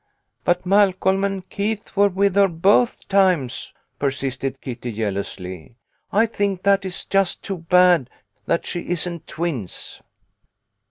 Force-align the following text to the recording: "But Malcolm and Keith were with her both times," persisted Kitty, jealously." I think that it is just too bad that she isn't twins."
"But 0.43 0.65
Malcolm 0.65 1.23
and 1.23 1.47
Keith 1.47 1.95
were 1.95 2.09
with 2.09 2.33
her 2.33 2.47
both 2.47 3.07
times," 3.07 3.71
persisted 3.99 4.59
Kitty, 4.59 4.93
jealously." 4.93 5.75
I 6.11 6.25
think 6.25 6.63
that 6.63 6.85
it 6.85 6.87
is 6.87 7.05
just 7.05 7.43
too 7.43 7.57
bad 7.59 8.09
that 8.47 8.65
she 8.65 8.79
isn't 8.89 9.27
twins." 9.27 10.01